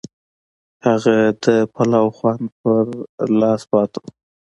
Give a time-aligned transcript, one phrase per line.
[0.85, 2.85] هغه د پلاو خوند پر
[3.39, 4.05] لاس پاتې و.